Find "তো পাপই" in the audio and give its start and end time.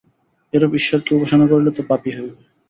1.73-2.11